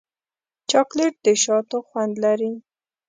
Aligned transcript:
چاکلېټ 0.69 1.13
د 1.25 1.27
شاتو 1.43 1.77
خوند 1.87 2.13
لري. 2.23 2.51